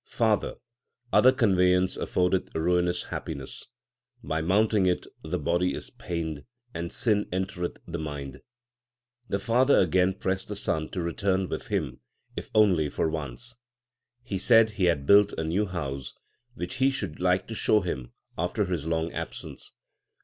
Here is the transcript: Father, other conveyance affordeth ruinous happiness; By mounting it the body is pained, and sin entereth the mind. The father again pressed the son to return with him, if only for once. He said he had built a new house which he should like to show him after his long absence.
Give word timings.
Father, 0.07 0.55
other 1.13 1.31
conveyance 1.31 1.95
affordeth 1.95 2.55
ruinous 2.55 3.03
happiness; 3.13 3.67
By 4.23 4.41
mounting 4.41 4.87
it 4.87 5.05
the 5.21 5.37
body 5.37 5.75
is 5.75 5.91
pained, 5.91 6.43
and 6.73 6.91
sin 6.91 7.29
entereth 7.31 7.77
the 7.85 7.99
mind. 7.99 8.41
The 9.29 9.37
father 9.37 9.77
again 9.77 10.15
pressed 10.15 10.47
the 10.47 10.55
son 10.55 10.89
to 10.93 11.03
return 11.03 11.49
with 11.49 11.67
him, 11.67 11.99
if 12.35 12.49
only 12.55 12.89
for 12.89 13.11
once. 13.11 13.57
He 14.23 14.39
said 14.39 14.71
he 14.71 14.85
had 14.85 15.05
built 15.05 15.33
a 15.33 15.43
new 15.43 15.67
house 15.67 16.15
which 16.55 16.77
he 16.77 16.89
should 16.89 17.19
like 17.19 17.47
to 17.49 17.53
show 17.53 17.81
him 17.81 18.11
after 18.39 18.65
his 18.65 18.87
long 18.87 19.11
absence. 19.13 19.71